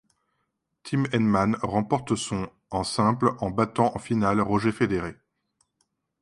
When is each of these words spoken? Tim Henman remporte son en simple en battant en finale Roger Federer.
Tim 0.81 1.03
Henman 1.13 1.57
remporte 1.61 2.15
son 2.15 2.49
en 2.71 2.83
simple 2.83 3.33
en 3.39 3.51
battant 3.51 3.91
en 3.95 3.99
finale 3.99 4.41
Roger 4.41 4.71
Federer. 4.71 5.15